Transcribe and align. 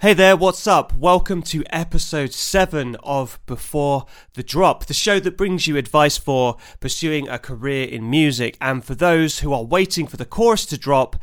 Hey 0.00 0.14
there, 0.14 0.36
what's 0.36 0.68
up? 0.68 0.92
Welcome 0.94 1.42
to 1.42 1.64
episode 1.70 2.32
7 2.32 2.94
of 3.02 3.40
Before 3.46 4.06
the 4.34 4.44
Drop, 4.44 4.86
the 4.86 4.94
show 4.94 5.18
that 5.18 5.36
brings 5.36 5.66
you 5.66 5.76
advice 5.76 6.16
for 6.16 6.56
pursuing 6.78 7.28
a 7.28 7.36
career 7.36 7.84
in 7.88 8.08
music 8.08 8.56
and 8.60 8.84
for 8.84 8.94
those 8.94 9.40
who 9.40 9.52
are 9.52 9.64
waiting 9.64 10.06
for 10.06 10.16
the 10.16 10.24
chorus 10.24 10.64
to 10.66 10.78
drop 10.78 11.16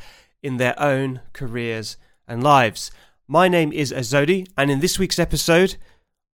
in 0.43 0.57
their 0.57 0.77
own 0.77 1.21
careers 1.31 1.95
and 2.27 2.43
lives. 2.43 2.91
My 3.29 3.47
name 3.47 3.71
is 3.71 3.93
Azodi, 3.93 4.45
and 4.57 4.69
in 4.69 4.81
this 4.81 4.99
week's 4.99 5.19
episode, 5.19 5.77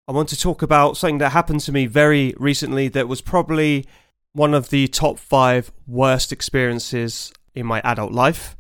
I 0.08 0.12
want 0.12 0.28
to 0.30 0.36
talk 0.36 0.64
about 0.64 0.98
something 0.98 1.20
that 1.20 1.34
happened 1.34 1.60
to 1.60 1.72
me 1.72 1.86
very 1.86 2.34
recently 2.40 2.88
that 2.88 3.08
was 3.08 3.22
probably 3.22 3.86
one 4.34 4.56
of 4.56 4.72
the 4.72 4.88
top 4.88 5.20
five 5.20 5.72
worst 5.86 6.32
experiences 6.32 7.32
in 7.54 7.68
my 7.68 7.82
adult 7.82 8.14
life 8.14 8.56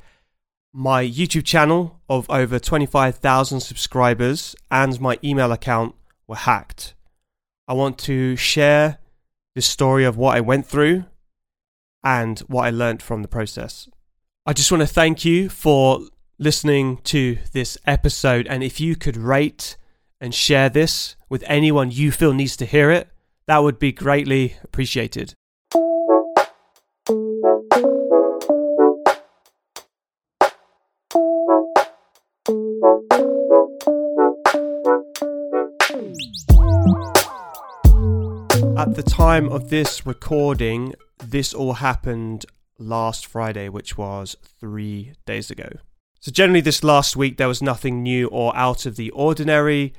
my 0.73 1.03
YouTube 1.03 1.43
channel 1.43 1.99
of 2.09 2.29
over 2.29 2.59
25,000 2.59 3.59
subscribers 3.59 4.55
and 4.69 4.99
my 4.99 5.19
email 5.23 5.51
account 5.51 5.95
were 6.27 6.35
hacked. 6.35 6.93
I 7.67 7.73
want 7.73 7.97
to 7.99 8.35
share 8.35 8.99
the 9.53 9.61
story 9.61 10.05
of 10.05 10.17
what 10.17 10.35
I 10.35 10.41
went 10.41 10.65
through 10.65 11.05
and 12.03 12.39
what 12.41 12.65
I 12.65 12.69
learned 12.69 13.01
from 13.01 13.21
the 13.21 13.27
process. 13.27 13.89
I 14.45 14.53
just 14.53 14.71
want 14.71 14.81
to 14.81 14.87
thank 14.87 15.23
you 15.23 15.49
for 15.49 16.01
listening 16.39 16.97
to 17.03 17.37
this 17.53 17.77
episode. 17.85 18.47
And 18.47 18.63
if 18.63 18.79
you 18.79 18.95
could 18.95 19.17
rate 19.17 19.77
and 20.19 20.33
share 20.33 20.69
this 20.69 21.15
with 21.29 21.43
anyone 21.47 21.91
you 21.91 22.11
feel 22.11 22.33
needs 22.33 22.57
to 22.57 22.65
hear 22.65 22.89
it, 22.91 23.09
that 23.47 23.59
would 23.59 23.77
be 23.77 23.91
greatly 23.91 24.55
appreciated. 24.63 25.33
At 38.81 38.95
the 38.95 39.03
time 39.03 39.47
of 39.47 39.69
this 39.69 40.07
recording, 40.07 40.95
this 41.23 41.53
all 41.53 41.73
happened 41.73 42.47
last 42.79 43.27
Friday, 43.27 43.69
which 43.69 43.95
was 43.95 44.35
three 44.59 45.13
days 45.27 45.51
ago. 45.51 45.69
So, 46.19 46.31
generally, 46.31 46.61
this 46.61 46.83
last 46.83 47.15
week 47.15 47.37
there 47.37 47.47
was 47.47 47.61
nothing 47.61 48.01
new 48.01 48.27
or 48.29 48.57
out 48.57 48.87
of 48.87 48.95
the 48.95 49.11
ordinary. 49.11 49.93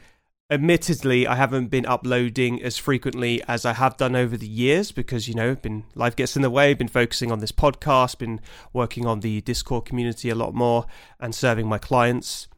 Admittedly, 0.50 1.28
I 1.28 1.36
haven't 1.36 1.68
been 1.68 1.86
uploading 1.86 2.60
as 2.60 2.76
frequently 2.76 3.40
as 3.46 3.64
I 3.64 3.74
have 3.74 3.96
done 3.96 4.16
over 4.16 4.36
the 4.36 4.48
years 4.48 4.90
because, 4.90 5.28
you 5.28 5.34
know, 5.34 5.54
been 5.54 5.84
life 5.94 6.16
gets 6.16 6.34
in 6.34 6.42
the 6.42 6.50
way, 6.50 6.74
been 6.74 6.88
focusing 6.88 7.30
on 7.30 7.38
this 7.38 7.52
podcast, 7.52 8.18
been 8.18 8.40
working 8.72 9.06
on 9.06 9.20
the 9.20 9.42
Discord 9.42 9.84
community 9.84 10.28
a 10.28 10.34
lot 10.34 10.54
more 10.54 10.86
and 11.20 11.36
serving 11.36 11.68
my 11.68 11.78
clients. 11.78 12.48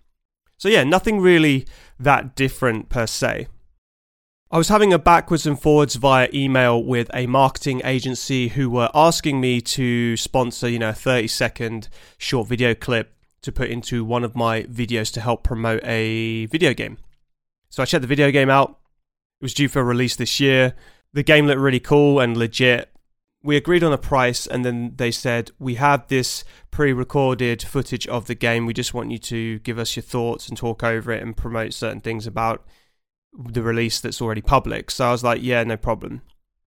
So, 0.57 0.71
yeah, 0.71 0.85
nothing 0.85 1.21
really 1.21 1.67
that 2.01 2.35
different 2.35 2.89
per 2.89 3.07
se. 3.07 3.49
I 4.51 4.59
was 4.59 4.69
having 4.69 4.93
a 4.93 4.99
backwards 4.99 5.47
and 5.47 5.61
forwards 5.61 5.97
via 5.97 6.29
email 6.33 6.83
with 6.83 7.11
a 7.15 7.27
marketing 7.27 7.81
agency 7.83 8.49
who 8.49 8.71
were 8.71 8.91
asking 8.95 9.41
me 9.41 9.61
to 9.63 10.17
sponsor, 10.17 10.69
you 10.69 10.79
know, 10.79 10.91
a 10.91 10.95
30 10.95 11.27
second 11.29 11.89
short 12.19 12.47
video 12.47 12.75
clip 12.75 13.17
to 13.43 13.51
put 13.51 13.71
into 13.71 14.05
one 14.05 14.23
of 14.23 14.37
my 14.37 14.63
videos 14.65 15.13
to 15.15 15.21
help 15.21 15.43
promote 15.43 15.83
a 15.85 16.47
video 16.47 16.75
game. 16.75 16.99
So 17.71 17.83
I 17.83 17.87
checked 17.87 18.03
the 18.03 18.09
video 18.09 18.31
game 18.31 18.51
out. 18.51 18.79
It 19.41 19.45
was 19.45 19.55
due 19.55 19.69
for 19.69 19.83
release 19.83 20.15
this 20.15 20.39
year. 20.39 20.75
The 21.13 21.23
game 21.23 21.47
looked 21.47 21.61
really 21.61 21.81
cool 21.81 22.21
and 22.21 22.37
legit. 22.37 22.91
We 23.43 23.57
agreed 23.57 23.83
on 23.83 23.93
a 23.93 23.99
price, 23.99 24.47
and 24.47 24.65
then 24.65 24.95
they 24.97 25.11
said, 25.11 25.51
We 25.59 25.75
have 25.75 26.07
this 26.09 26.45
pre 26.71 26.93
recorded 26.93 27.63
footage 27.63 28.07
of 28.07 28.27
the 28.27 28.35
game. 28.35 28.67
We 28.67 28.73
just 28.73 28.95
want 28.95 29.11
you 29.11 29.19
to 29.19 29.59
give 29.61 29.79
us 29.79 29.97
your 29.97 30.03
thoughts 30.03 30.49
and 30.49 30.57
talk 30.57 30.83
over 30.83 31.13
it 31.13 31.23
and 31.23 31.37
promote 31.37 31.75
certain 31.75 32.01
things 32.01 32.27
about 32.27 32.65
the 33.37 33.63
release 33.63 34.01
that's 34.01 34.21
already 34.21 34.43
public. 34.43 34.91
So 34.91 35.07
I 35.07 35.13
was 35.13 35.25
like, 35.25 35.43
yeah, 35.43 35.63
no 35.65 35.77
problem. 35.77 36.23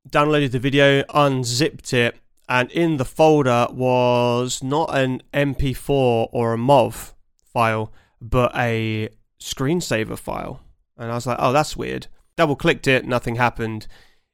Downloaded 0.10 0.52
the 0.52 0.60
video, 0.60 1.04
unzipped 1.14 1.94
it, 1.94 2.18
and 2.50 2.72
in 2.72 2.98
the 2.98 3.06
folder 3.06 3.68
was 3.72 4.64
not 4.64 4.96
an 4.96 5.22
MP4 5.34 6.30
or 6.32 6.54
a 6.54 6.58
MOV 6.58 7.14
file, 7.54 7.92
but 8.22 8.52
a 8.56 9.10
screensaver 9.40 10.18
file. 10.18 10.62
And 10.98 11.12
I 11.12 11.16
was 11.16 11.28
like, 11.28 11.38
oh, 11.40 11.52
that's 11.52 11.76
weird. 11.78 12.08
Double 12.36 12.56
clicked 12.56 12.88
it, 12.88 13.06
nothing 13.06 13.36
happened. 13.36 13.88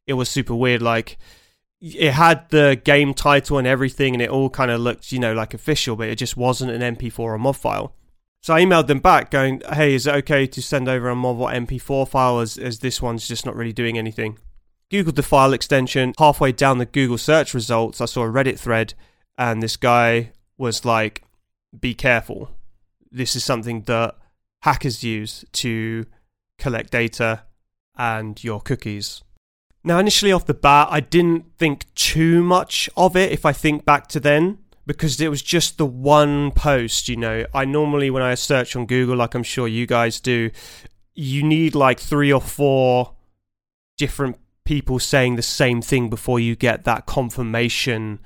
It 0.05 0.13
was 0.13 0.29
super 0.29 0.53
weird. 0.53 0.81
Like, 0.81 1.17
it 1.81 2.13
had 2.13 2.49
the 2.49 2.79
game 2.83 3.13
title 3.13 3.57
and 3.57 3.67
everything, 3.67 4.13
and 4.13 4.21
it 4.21 4.29
all 4.29 4.49
kind 4.49 4.71
of 4.71 4.79
looked, 4.79 5.11
you 5.11 5.19
know, 5.19 5.33
like 5.33 5.53
official, 5.53 5.95
but 5.95 6.09
it 6.09 6.17
just 6.17 6.37
wasn't 6.37 6.71
an 6.71 6.95
MP4 6.95 7.19
or 7.19 7.37
MOV 7.37 7.55
file. 7.55 7.95
So 8.43 8.53
I 8.53 8.61
emailed 8.61 8.87
them 8.87 8.99
back 8.99 9.31
going, 9.31 9.61
hey, 9.71 9.95
is 9.95 10.05
it 10.05 10.15
okay 10.15 10.45
to 10.47 10.61
send 10.61 10.89
over 10.89 11.07
a 11.07 11.15
Marvel 11.15 11.45
MP4 11.45 12.05
file 12.05 12.41
as, 12.41 12.57
as 12.57 12.79
this 12.79 13.01
one's 13.01 13.25
just 13.25 13.45
not 13.45 13.55
really 13.55 13.71
doing 13.71 13.97
anything? 13.97 14.37
Googled 14.91 15.15
the 15.15 15.23
file 15.23 15.53
extension. 15.53 16.13
Halfway 16.19 16.51
down 16.51 16.77
the 16.77 16.85
Google 16.85 17.17
search 17.17 17.53
results, 17.53 18.01
I 18.01 18.05
saw 18.05 18.23
a 18.23 18.29
Reddit 18.29 18.59
thread, 18.59 18.95
and 19.37 19.63
this 19.63 19.77
guy 19.77 20.33
was 20.57 20.83
like, 20.83 21.23
be 21.79 21.93
careful. 21.93 22.51
This 23.09 23.33
is 23.33 23.45
something 23.45 23.83
that 23.83 24.15
hackers 24.63 25.05
use 25.05 25.45
to 25.53 26.05
collect 26.59 26.91
data 26.91 27.43
and 27.97 28.43
your 28.43 28.59
cookies. 28.59 29.23
Now, 29.85 29.99
initially 29.99 30.33
off 30.33 30.47
the 30.47 30.53
bat, 30.53 30.89
I 30.91 30.99
didn't 30.99 31.57
think 31.57 31.85
too 31.95 32.43
much 32.43 32.89
of 32.97 33.15
it 33.15 33.31
if 33.31 33.45
I 33.45 33.53
think 33.53 33.85
back 33.85 34.07
to 34.07 34.19
then 34.19 34.57
because 34.85 35.19
it 35.21 35.29
was 35.29 35.41
just 35.41 35.77
the 35.77 35.85
one 35.85 36.51
post, 36.51 37.07
you 37.07 37.15
know. 37.15 37.45
I 37.53 37.65
normally, 37.65 38.09
when 38.09 38.23
I 38.23 38.35
search 38.35 38.75
on 38.75 38.85
Google, 38.85 39.15
like 39.15 39.35
I'm 39.35 39.43
sure 39.43 39.67
you 39.67 39.85
guys 39.85 40.19
do, 40.19 40.51
you 41.13 41.43
need 41.43 41.75
like 41.75 41.99
three 41.99 42.31
or 42.31 42.41
four 42.41 43.15
different 43.97 44.37
people 44.65 44.99
saying 44.99 45.35
the 45.35 45.41
same 45.41 45.81
thing 45.81 46.09
before 46.09 46.39
you 46.39 46.55
get 46.55 46.83
that 46.85 47.05
confirmation 47.05 48.19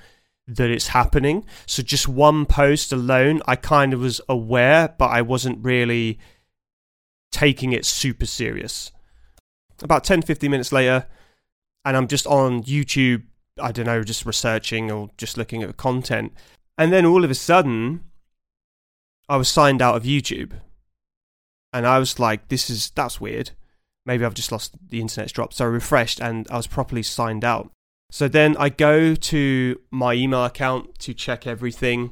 that 0.47 0.69
it's 0.69 0.90
happening. 0.90 1.45
So 1.66 1.84
just 1.84 2.07
one 2.07 2.45
post 2.45 2.94
alone, 2.94 3.41
I 3.45 3.56
kind 3.56 3.94
of 3.94 4.00
was 4.00 4.22
aware, 4.29 4.95
but 4.97 5.07
I 5.07 5.22
wasn't 5.22 5.63
really 5.63 6.19
taking 7.31 7.74
it 7.74 7.85
super 7.85 8.25
serious. 8.25 8.91
About 9.84 10.03
10 10.03 10.22
15 10.24 10.50
minutes 10.50 10.72
later, 10.72 11.06
and 11.85 11.95
I'm 11.95 12.07
just 12.07 12.25
on 12.25 12.63
YouTube 12.63 13.24
I 13.59 13.72
don't 13.72 13.85
know, 13.85 14.03
just 14.03 14.25
researching 14.25 14.91
or 14.91 15.09
just 15.18 15.38
looking 15.38 15.63
at 15.63 15.68
the 15.68 15.73
content. 15.73 16.34
And 16.78 16.94
then 16.94 17.06
all 17.06 17.23
of 17.23 17.31
a 17.31 17.35
sudden, 17.35 18.03
I 19.29 19.38
was 19.38 19.50
signed 19.50 19.81
out 19.81 19.95
of 19.95 20.03
YouTube. 20.03 20.53
And 21.73 21.85
I 21.85 22.00
was 22.00 22.19
like, 22.19 22.47
this 22.47 22.69
is, 22.69 22.91
that's 22.91 23.19
weird. 23.19 23.51
Maybe 24.06 24.23
I've 24.23 24.34
just 24.34 24.51
lost 24.51 24.75
the 24.90 25.01
internet's 25.01 25.34
dropped. 25.34 25.56
So 25.56 25.66
I 25.66 25.68
refreshed 25.68 26.22
and 26.22 26.47
I 26.50 26.57
was 26.57 26.68
properly 26.68 27.03
signed 27.03 27.44
out. 27.44 27.72
So 28.09 28.28
then 28.28 28.56
I 28.57 28.69
go 28.69 29.16
to 29.16 29.81
my 29.91 30.13
email 30.13 30.45
account 30.45 30.97
to 31.00 31.13
check 31.13 31.45
everything. 31.45 32.12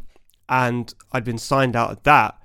And 0.50 0.94
I'd 1.12 1.24
been 1.24 1.38
signed 1.38 1.76
out 1.76 1.92
of 1.92 2.04
that. 2.04 2.38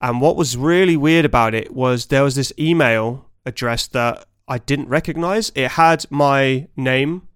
And 0.00 0.20
what 0.20 0.36
was 0.36 0.56
really 0.56 0.96
weird 0.96 1.24
about 1.24 1.54
it 1.54 1.74
was 1.74 2.06
there 2.06 2.22
was 2.22 2.34
this 2.34 2.52
email 2.58 3.26
address 3.44 3.86
that 3.88 4.26
I 4.46 4.58
didn't 4.58 4.88
recognize. 4.88 5.50
It 5.54 5.72
had 5.72 6.04
my 6.10 6.68
name 6.76 7.27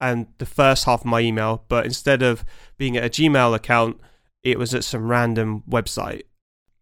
and 0.00 0.26
the 0.38 0.46
first 0.46 0.84
half 0.84 1.00
of 1.00 1.06
my 1.06 1.20
email, 1.20 1.64
but 1.68 1.84
instead 1.84 2.22
of 2.22 2.44
being 2.78 2.96
at 2.96 3.04
a 3.04 3.10
Gmail 3.10 3.54
account, 3.54 4.00
it 4.42 4.58
was 4.58 4.74
at 4.74 4.84
some 4.84 5.08
random 5.08 5.62
website. 5.68 6.22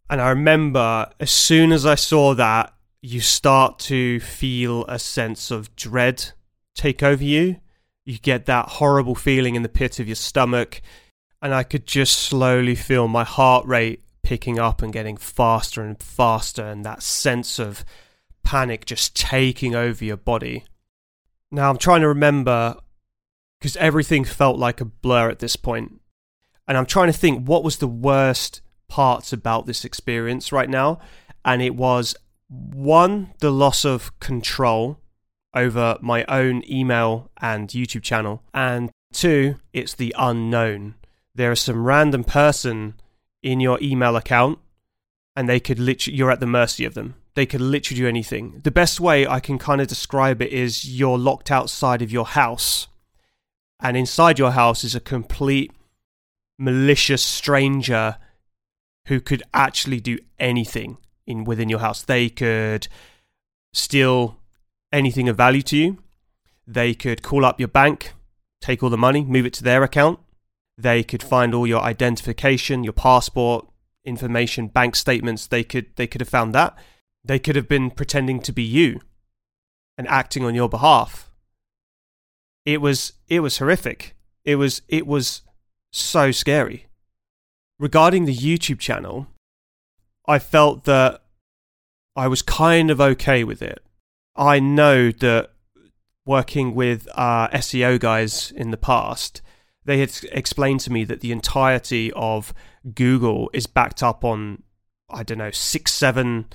And 0.09 0.21
I 0.21 0.31
remember 0.31 1.11
as 1.21 1.31
soon 1.31 1.73
as 1.73 1.85
I 1.85 1.97
saw 1.97 2.35
that, 2.35 2.73
you 3.03 3.21
start 3.21 3.79
to 3.81 4.21
feel 4.21 4.85
a 4.87 4.99
sense 4.99 5.51
of 5.51 5.75
dread 5.77 6.33
take 6.75 7.03
over 7.03 7.23
you. 7.23 7.57
You 8.05 8.19
get 8.19 8.47
that 8.47 8.69
horrible 8.69 9.15
feeling 9.15 9.55
in 9.55 9.63
the 9.63 9.69
pit 9.69 10.01
of 10.01 10.09
your 10.09 10.17
stomach. 10.17 10.81
And 11.43 11.55
I 11.55 11.63
could 11.63 11.87
just 11.87 12.19
slowly 12.19 12.75
feel 12.75 13.07
my 13.07 13.25
heart 13.25 13.67
rate 13.67 14.03
picking 14.23 14.59
up 14.59 14.83
and 14.83 14.93
getting 14.93 15.17
faster 15.17 15.83
and 15.83 15.99
faster, 16.03 16.63
and 16.63 16.85
that 16.85 17.03
sense 17.03 17.59
of 17.59 17.85
panic 18.43 18.85
just 18.85 19.17
taking 19.17 19.75
over 19.75 20.05
your 20.05 20.17
body. 20.17 20.65
Now, 21.51 21.71
I'm 21.71 21.79
trying 21.79 22.03
to 22.03 22.09
remember 22.09 22.77
because 23.59 23.77
everything 23.77 24.25
felt 24.25 24.59
like 24.59 24.81
a 24.81 24.85
blur 24.85 25.31
at 25.31 25.39
this 25.39 25.57
point. 25.57 26.01
And 26.67 26.77
I'm 26.77 26.87
trying 26.87 27.11
to 27.11 27.19
think 27.19 27.47
what 27.47 27.65
was 27.65 27.79
the 27.79 27.89
worst 27.89 28.61
parts 28.89 29.33
about 29.33 29.67
this 29.67 29.85
experience 29.85 30.53
right 30.53 30.69
now. 30.69 31.01
And 31.45 31.63
it 31.63 31.75
was 31.75 32.15
one, 32.49 33.33
the 33.41 33.51
loss 33.51 33.85
of 33.85 34.19
control 34.21 35.01
over 35.55 35.99
my 36.01 36.25
own 36.29 36.63
email 36.71 37.31
and 37.41 37.69
YouTube 37.69 38.03
channel. 38.03 38.43
And 38.53 38.91
two, 39.13 39.57
it's 39.73 39.95
the 39.95 40.15
unknown. 40.19 40.95
There 41.35 41.53
is 41.53 41.61
some 41.61 41.85
random 41.85 42.25
person 42.25 42.95
in 43.43 43.61
your 43.61 43.79
email 43.81 44.17
account 44.17 44.59
and 45.37 45.49
they 45.49 45.61
could 45.61 45.79
literally, 45.79 46.17
you're 46.17 46.33
at 46.33 46.41
the 46.41 46.47
mercy 46.47 46.85
of 46.85 46.95
them. 46.95 47.15
They 47.35 47.47
could 47.47 47.61
literally 47.61 48.01
do 48.01 48.09
anything. 48.09 48.61
The 48.65 48.73
best 48.73 48.99
way 48.99 49.27
I 49.27 49.39
can 49.39 49.59
kind 49.59 49.81
of 49.81 49.87
describe 49.87 50.43
it 50.43 50.53
is 50.53 50.85
you're 50.85 51.17
locked 51.17 51.51
outside 51.51 52.03
of 52.03 52.11
your 52.11 52.27
house 52.27 52.88
and 53.81 53.97
inside 53.97 54.39
your 54.39 54.53
house 54.53 54.85
is 54.85 54.95
a 54.95 55.01
complete 55.01 55.73
malicious 56.59 57.23
stranger 57.23 58.17
who 59.07 59.21
could 59.21 59.43
actually 59.55 60.01
do 60.01 60.19
anything 60.39 60.99
in 61.27 61.45
within 61.45 61.69
your 61.69 61.79
house. 61.79 62.03
They 62.03 62.29
could 62.29 62.89
steal 63.73 64.39
anything 64.93 65.29
of 65.29 65.37
value 65.37 65.63
to 65.63 65.77
you. 65.77 65.99
They 66.67 66.95
could 66.95 67.23
call 67.23 67.45
up 67.45 67.59
your 67.59 67.69
bank, 67.69 68.13
take 68.61 68.83
all 68.83 68.91
the 68.91 68.99
money, 68.99 69.25
move 69.25 69.47
it 69.47 69.55
to 69.55 69.65
their 69.65 69.83
account. 69.83 70.19
They 70.77 71.03
could 71.03 71.23
find 71.23 71.55
all 71.55 71.67
your 71.67 71.81
identification, 71.81 72.85
your 72.85 72.93
passport 72.93 73.67
information, 74.05 74.69
bank 74.69 74.97
statements. 74.97 75.47
They 75.47 75.63
could 75.65 75.87
they 75.97 76.07
could 76.07 76.21
have 76.21 76.29
found 76.29 76.55
that. 76.55 76.77
They 77.25 77.39
could 77.39 77.57
have 77.57 77.69
been 77.69 77.91
pretending 77.91 78.41
to 78.41 78.53
be 78.53 78.63
you 78.63 79.01
and 79.97 80.09
acting 80.09 80.45
on 80.45 80.55
your 80.55 80.69
behalf. 80.69 81.28
It 82.65 82.81
was 82.81 83.15
it 83.29 83.41
was 83.41 83.59
horrific. 83.59 84.15
It 84.45 84.57
was 84.57 84.83
it 84.89 85.07
was 85.07 85.43
so 85.93 86.31
scary. 86.31 86.87
Regarding 87.79 88.25
the 88.25 88.37
YouTube 88.37 88.79
channel, 88.79 89.29
I 90.27 90.39
felt 90.39 90.85
that 90.85 91.23
I 92.17 92.27
was 92.27 92.43
kind 92.43 92.91
of 92.91 93.01
okay 93.01 93.45
with 93.45 93.63
it. 93.63 93.81
I 94.35 94.59
know 94.59 95.13
that 95.13 95.51
working 96.27 96.75
with 96.75 97.09
uh, 97.15 97.49
SEO 97.49 97.99
guys 97.99 98.51
in 98.51 98.71
the 98.71 98.77
past, 98.77 99.41
they 99.85 99.99
had 99.99 100.13
explained 100.33 100.81
to 100.81 100.93
me 100.93 101.05
that 101.05 101.21
the 101.21 101.33
entirety 101.33 102.13
of 102.13 102.53
Google 102.95 103.51
is 103.55 103.67
backed 103.67 104.03
up 104.03 104.25
on, 104.25 104.63
I 105.09 105.23
don't 105.23 105.39
know, 105.39 105.51
six, 105.51 105.93
seven, 105.93 106.47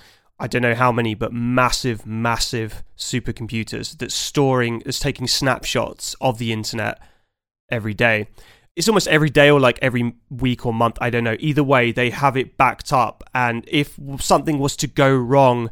I 0.44 0.48
don't 0.48 0.62
know 0.62 0.76
how 0.76 0.92
many, 0.92 1.16
but 1.16 1.32
massive, 1.32 2.06
massive 2.06 2.84
supercomputers 2.98 3.98
that's 3.98 4.14
storing, 4.14 4.82
that's 4.84 5.00
taking 5.00 5.26
snapshots 5.26 6.18
of 6.20 6.38
the 6.38 6.52
internet 6.52 7.00
every 7.72 7.94
day. 7.94 8.28
It's 8.76 8.90
almost 8.90 9.08
every 9.08 9.30
day 9.30 9.50
or 9.50 9.62
like 9.62 9.80
every 9.82 10.16
week 10.30 10.66
or 10.66 10.74
month. 10.74 10.98
I 11.00 11.10
don't 11.10 11.24
know. 11.24 11.38
Either 11.40 11.64
way, 11.64 11.94
they 11.94 12.10
have 12.10 12.36
it 12.36 12.58
backed 12.58 12.92
up. 12.92 13.24
And 13.34 13.64
if 13.70 13.98
something 14.20 14.60
was 14.60 14.76
to 14.78 14.88
go 14.88 15.16
wrong, 15.16 15.70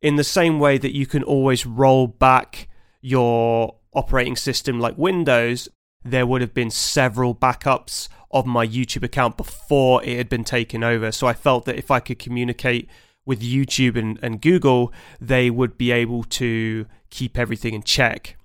in 0.00 0.14
the 0.14 0.22
same 0.22 0.60
way 0.60 0.78
that 0.78 0.94
you 0.94 1.04
can 1.04 1.24
always 1.24 1.66
roll 1.66 2.06
back 2.06 2.68
your 3.00 3.74
operating 3.92 4.36
system 4.36 4.78
like 4.78 4.96
Windows, 4.96 5.68
there 6.04 6.26
would 6.26 6.42
have 6.42 6.54
been 6.54 6.70
several 6.70 7.34
backups 7.34 8.08
of 8.30 8.46
my 8.46 8.64
YouTube 8.64 9.02
account 9.02 9.36
before 9.36 10.00
it 10.04 10.16
had 10.16 10.28
been 10.28 10.44
taken 10.44 10.84
over. 10.84 11.10
So 11.10 11.26
I 11.26 11.32
felt 11.32 11.64
that 11.64 11.74
if 11.74 11.90
I 11.90 11.98
could 11.98 12.20
communicate 12.20 12.88
with 13.26 13.42
YouTube 13.42 13.96
and, 13.96 14.18
and 14.22 14.40
Google, 14.40 14.92
they 15.20 15.50
would 15.50 15.76
be 15.76 15.90
able 15.90 16.24
to 16.24 16.86
keep 17.10 17.36
everything 17.36 17.74
in 17.74 17.82
check. 17.82 18.38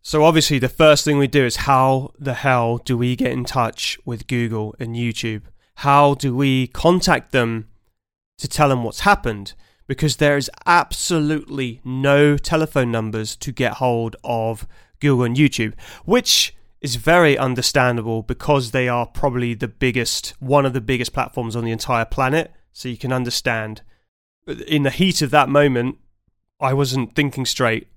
So 0.00 0.24
obviously, 0.24 0.58
the 0.58 0.68
first 0.68 1.04
thing 1.04 1.18
we 1.18 1.26
do 1.26 1.44
is 1.44 1.56
how 1.56 2.12
the 2.18 2.34
hell 2.34 2.78
do 2.78 2.96
we 2.96 3.16
get 3.16 3.32
in 3.32 3.44
touch 3.44 3.98
with 4.04 4.26
Google 4.26 4.74
and 4.78 4.94
YouTube? 4.94 5.42
How 5.76 6.14
do 6.14 6.36
we 6.36 6.66
contact 6.68 7.32
them 7.32 7.68
to 8.38 8.46
tell 8.46 8.68
them 8.68 8.84
what's 8.84 9.00
happened? 9.00 9.54
Because 9.86 10.16
there 10.16 10.36
is 10.36 10.50
absolutely 10.66 11.80
no 11.84 12.36
telephone 12.36 12.90
numbers 12.90 13.34
to 13.36 13.50
get 13.50 13.74
hold 13.74 14.16
of 14.22 14.66
Google 15.00 15.24
and 15.24 15.36
YouTube, 15.36 15.72
which 16.04 16.54
is 16.82 16.96
very 16.96 17.38
understandable 17.38 18.22
because 18.22 18.72
they 18.72 18.88
are 18.88 19.06
probably 19.06 19.54
the 19.54 19.68
biggest, 19.68 20.34
one 20.38 20.66
of 20.66 20.74
the 20.74 20.82
biggest 20.82 21.14
platforms 21.14 21.56
on 21.56 21.64
the 21.64 21.72
entire 21.72 22.04
planet. 22.04 22.52
So 22.74 22.90
you 22.90 22.98
can 22.98 23.12
understand. 23.12 23.80
In 24.46 24.82
the 24.82 24.90
heat 24.90 25.22
of 25.22 25.30
that 25.30 25.48
moment, 25.48 25.98
I 26.60 26.74
wasn't 26.74 27.14
thinking 27.14 27.46
straight. 27.46 27.88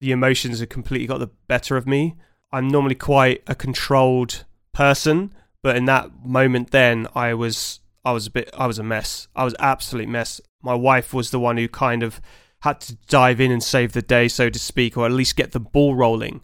The 0.00 0.12
emotions 0.12 0.60
had 0.60 0.70
completely 0.70 1.06
got 1.06 1.18
the 1.18 1.30
better 1.46 1.76
of 1.76 1.86
me. 1.86 2.16
I'm 2.52 2.68
normally 2.68 2.94
quite 2.94 3.42
a 3.46 3.54
controlled 3.54 4.44
person, 4.72 5.34
but 5.62 5.76
in 5.76 5.84
that 5.86 6.24
moment, 6.24 6.70
then 6.70 7.06
I 7.14 7.34
was, 7.34 7.80
I 8.04 8.12
was 8.12 8.26
a 8.26 8.30
bit, 8.30 8.50
I 8.56 8.66
was 8.66 8.78
a 8.78 8.82
mess. 8.82 9.28
I 9.34 9.44
was 9.44 9.54
absolute 9.58 10.08
mess. 10.08 10.40
My 10.62 10.74
wife 10.74 11.12
was 11.12 11.30
the 11.30 11.40
one 11.40 11.56
who 11.56 11.68
kind 11.68 12.02
of 12.02 12.20
had 12.60 12.80
to 12.80 12.96
dive 13.08 13.40
in 13.40 13.50
and 13.50 13.62
save 13.62 13.92
the 13.92 14.02
day, 14.02 14.28
so 14.28 14.48
to 14.48 14.58
speak, 14.58 14.96
or 14.96 15.04
at 15.04 15.12
least 15.12 15.36
get 15.36 15.52
the 15.52 15.60
ball 15.60 15.94
rolling, 15.94 16.40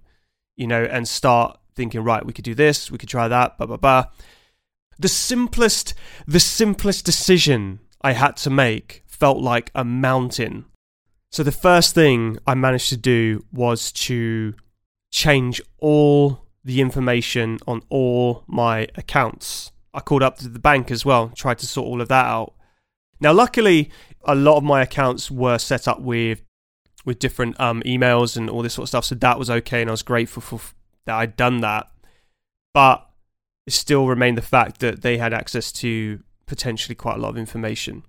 you 0.56 0.66
know, 0.66 0.84
and 0.84 1.08
start 1.08 1.58
thinking, 1.74 2.02
right, 2.02 2.26
we 2.26 2.32
could 2.32 2.44
do 2.44 2.54
this, 2.54 2.90
we 2.90 2.98
could 2.98 3.08
try 3.08 3.26
that, 3.26 3.56
blah 3.56 3.66
blah 3.66 3.78
blah. 3.78 4.04
The 4.98 5.08
simplest, 5.08 5.94
the 6.26 6.40
simplest 6.40 7.06
decision 7.06 7.80
I 8.02 8.12
had 8.12 8.36
to 8.38 8.50
make 8.50 9.02
felt 9.20 9.38
like 9.38 9.70
a 9.74 9.84
mountain. 9.84 10.64
So 11.30 11.42
the 11.44 11.52
first 11.52 11.94
thing 11.94 12.38
I 12.46 12.54
managed 12.54 12.88
to 12.88 12.96
do 12.96 13.44
was 13.52 13.92
to 13.92 14.54
change 15.12 15.60
all 15.78 16.46
the 16.64 16.80
information 16.80 17.58
on 17.66 17.82
all 17.88 18.44
my 18.46 18.88
accounts. 18.96 19.70
I 19.94 20.00
called 20.00 20.22
up 20.22 20.38
to 20.38 20.48
the 20.48 20.58
bank 20.58 20.90
as 20.90 21.04
well, 21.04 21.30
tried 21.34 21.58
to 21.58 21.66
sort 21.66 21.86
all 21.86 22.00
of 22.00 22.08
that 22.08 22.26
out. 22.26 22.54
Now, 23.20 23.32
luckily, 23.32 23.90
a 24.24 24.34
lot 24.34 24.56
of 24.56 24.64
my 24.64 24.82
accounts 24.82 25.30
were 25.30 25.58
set 25.58 25.86
up 25.86 26.00
with 26.00 26.42
with 27.06 27.18
different 27.18 27.58
um, 27.58 27.82
emails 27.86 28.36
and 28.36 28.50
all 28.50 28.60
this 28.60 28.74
sort 28.74 28.84
of 28.84 28.88
stuff, 28.88 29.04
so 29.06 29.14
that 29.14 29.38
was 29.38 29.48
okay, 29.48 29.80
and 29.80 29.88
I 29.88 29.92
was 29.92 30.02
grateful 30.02 30.42
for 30.42 30.60
that 31.06 31.16
I'd 31.16 31.34
done 31.34 31.62
that, 31.62 31.90
but 32.74 33.08
it 33.66 33.72
still 33.72 34.06
remained 34.06 34.36
the 34.36 34.42
fact 34.42 34.80
that 34.80 35.00
they 35.00 35.16
had 35.16 35.32
access 35.32 35.72
to 35.72 36.22
potentially 36.44 36.94
quite 36.94 37.16
a 37.16 37.18
lot 37.18 37.30
of 37.30 37.38
information. 37.38 38.02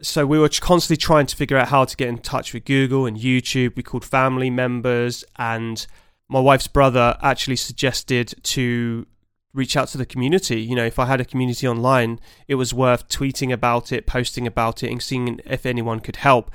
So 0.00 0.26
we 0.26 0.38
were 0.38 0.48
constantly 0.48 0.96
trying 0.96 1.26
to 1.26 1.36
figure 1.36 1.56
out 1.56 1.68
how 1.68 1.84
to 1.84 1.96
get 1.96 2.08
in 2.08 2.18
touch 2.18 2.52
with 2.52 2.64
Google 2.64 3.06
and 3.06 3.16
YouTube. 3.16 3.76
We 3.76 3.82
called 3.82 4.04
family 4.04 4.50
members, 4.50 5.24
and 5.36 5.86
my 6.28 6.40
wife's 6.40 6.66
brother 6.66 7.16
actually 7.22 7.56
suggested 7.56 8.34
to 8.42 9.06
reach 9.54 9.76
out 9.76 9.88
to 9.88 9.98
the 9.98 10.06
community. 10.06 10.60
You 10.60 10.74
know, 10.74 10.84
if 10.84 10.98
I 10.98 11.06
had 11.06 11.20
a 11.20 11.24
community 11.24 11.68
online, 11.68 12.18
it 12.48 12.54
was 12.56 12.72
worth 12.72 13.08
tweeting 13.08 13.52
about 13.52 13.92
it, 13.92 14.06
posting 14.06 14.46
about 14.46 14.82
it, 14.82 14.90
and 14.90 15.02
seeing 15.02 15.40
if 15.44 15.66
anyone 15.66 16.00
could 16.00 16.16
help. 16.16 16.50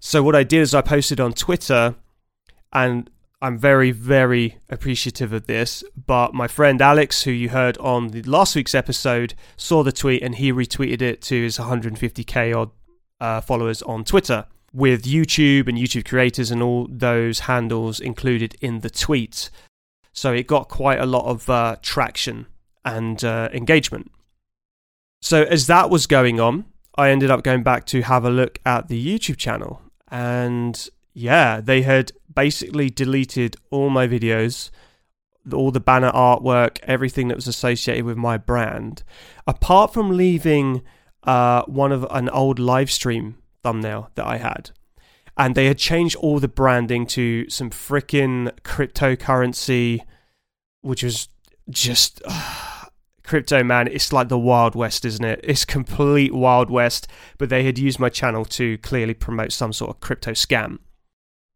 So 0.00 0.22
what 0.22 0.36
I 0.36 0.44
did 0.44 0.60
is 0.60 0.74
I 0.74 0.80
posted 0.80 1.20
on 1.20 1.32
Twitter, 1.32 1.96
and 2.72 3.10
I'm 3.40 3.56
very, 3.56 3.92
very 3.92 4.58
appreciative 4.68 5.32
of 5.32 5.46
this. 5.46 5.84
But 6.06 6.34
my 6.34 6.48
friend 6.48 6.82
Alex, 6.82 7.22
who 7.22 7.30
you 7.30 7.50
heard 7.50 7.78
on 7.78 8.08
the 8.08 8.22
last 8.22 8.56
week's 8.56 8.74
episode, 8.74 9.34
saw 9.56 9.82
the 9.82 9.92
tweet 9.92 10.22
and 10.22 10.34
he 10.34 10.52
retweeted 10.52 11.02
it 11.02 11.22
to 11.22 11.42
his 11.42 11.58
150k 11.58 12.56
odd 12.56 12.70
uh, 13.20 13.40
followers 13.40 13.82
on 13.82 14.04
Twitter, 14.04 14.46
with 14.72 15.04
YouTube 15.04 15.68
and 15.68 15.78
YouTube 15.78 16.06
creators 16.06 16.50
and 16.50 16.62
all 16.62 16.86
those 16.90 17.40
handles 17.40 18.00
included 18.00 18.56
in 18.60 18.80
the 18.80 18.90
tweet. 18.90 19.50
So 20.12 20.32
it 20.32 20.46
got 20.46 20.68
quite 20.68 21.00
a 21.00 21.06
lot 21.06 21.24
of 21.26 21.48
uh, 21.48 21.76
traction 21.80 22.46
and 22.84 23.22
uh, 23.24 23.48
engagement. 23.52 24.10
So 25.22 25.44
as 25.44 25.66
that 25.68 25.90
was 25.90 26.06
going 26.06 26.38
on, 26.40 26.66
I 26.96 27.10
ended 27.10 27.30
up 27.30 27.42
going 27.42 27.62
back 27.62 27.86
to 27.86 28.02
have 28.02 28.24
a 28.24 28.30
look 28.30 28.58
at 28.66 28.88
the 28.88 29.18
YouTube 29.18 29.36
channel. 29.36 29.80
And 30.10 30.88
yeah, 31.14 31.60
they 31.60 31.82
had 31.82 32.12
basically 32.38 32.88
deleted 32.88 33.56
all 33.72 33.90
my 33.90 34.06
videos, 34.06 34.70
all 35.52 35.72
the 35.72 35.80
banner 35.80 36.12
artwork, 36.12 36.78
everything 36.84 37.26
that 37.26 37.34
was 37.34 37.48
associated 37.48 38.04
with 38.04 38.16
my 38.16 38.36
brand, 38.36 39.02
apart 39.48 39.92
from 39.92 40.16
leaving 40.16 40.80
uh, 41.24 41.64
one 41.64 41.90
of 41.90 42.06
an 42.12 42.28
old 42.28 42.60
live 42.60 42.92
stream 42.92 43.38
thumbnail 43.64 44.12
that 44.14 44.24
I 44.24 44.36
had. 44.36 44.70
And 45.36 45.56
they 45.56 45.66
had 45.66 45.78
changed 45.78 46.14
all 46.14 46.38
the 46.38 46.46
branding 46.46 47.06
to 47.08 47.50
some 47.50 47.70
freaking 47.70 48.52
cryptocurrency, 48.60 50.02
which 50.82 51.02
was 51.02 51.26
just 51.68 52.22
uh, 52.24 52.84
crypto, 53.24 53.64
man. 53.64 53.88
It's 53.88 54.12
like 54.12 54.28
the 54.28 54.38
Wild 54.38 54.76
West, 54.76 55.04
isn't 55.04 55.24
it? 55.24 55.40
It's 55.42 55.64
complete 55.64 56.32
Wild 56.32 56.70
West. 56.70 57.08
But 57.36 57.48
they 57.48 57.64
had 57.64 57.80
used 57.80 57.98
my 57.98 58.10
channel 58.10 58.44
to 58.44 58.78
clearly 58.78 59.14
promote 59.14 59.50
some 59.50 59.72
sort 59.72 59.90
of 59.90 59.98
crypto 59.98 60.34
scam. 60.34 60.78